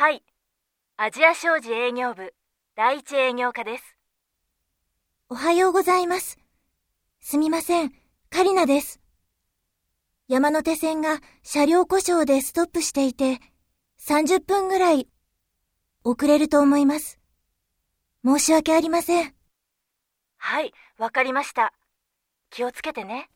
[0.00, 0.22] はい。
[0.96, 2.32] アジア商事営業部
[2.76, 3.96] 第一営業課です。
[5.28, 6.38] おはようございます。
[7.18, 7.92] すみません、
[8.30, 9.00] カリナです。
[10.28, 13.40] 山手線が車両故障でストップしていて、
[13.98, 15.08] 30分ぐらい
[16.04, 17.18] 遅れると思います。
[18.24, 19.34] 申し訳ありません。
[20.36, 21.72] はい、わかりました。
[22.50, 23.30] 気をつけてね。